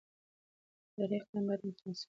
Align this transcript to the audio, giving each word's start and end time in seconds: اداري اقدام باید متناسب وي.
اداري 0.91 1.15
اقدام 1.21 1.43
باید 1.47 1.61
متناسب 1.67 1.87
وي. 1.89 1.93